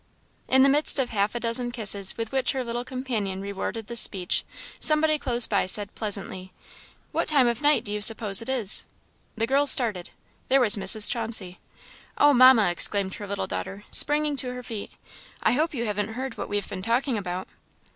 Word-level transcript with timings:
In 0.47 0.63
the 0.63 0.67
midst 0.69 0.97
of 0.97 1.11
half 1.11 1.35
a 1.35 1.39
dozen 1.39 1.71
kisses 1.71 2.17
with 2.17 2.31
which 2.31 2.53
her 2.53 2.63
little 2.63 2.83
companion 2.83 3.39
rewarded 3.39 3.85
this 3.85 3.99
speech, 3.99 4.43
somebody 4.79 5.19
close 5.19 5.45
by 5.45 5.67
said, 5.67 5.93
pleasantly 5.93 6.51
"What 7.11 7.27
time 7.27 7.47
of 7.47 7.61
night 7.61 7.83
do 7.83 7.93
you 7.93 8.01
suppose 8.01 8.41
it 8.41 8.49
is?" 8.49 8.83
The 9.37 9.45
girls 9.45 9.69
started 9.69 10.09
there 10.49 10.59
was 10.61 10.75
Mrs. 10.75 11.07
Chauncey. 11.07 11.59
"Oh, 12.17 12.33
Mamma!" 12.33 12.71
exclaimed 12.71 13.13
her 13.13 13.27
little 13.27 13.45
daughter, 13.45 13.83
springing 13.91 14.35
to 14.37 14.55
her 14.55 14.63
feet, 14.63 14.91
"I 15.43 15.51
hope 15.51 15.71
you 15.75 15.85
haven't 15.85 16.13
heard 16.13 16.35
what 16.35 16.49
we 16.49 16.55
have 16.55 16.67
been 16.67 16.81
talking 16.81 17.15
about?" 17.15 17.47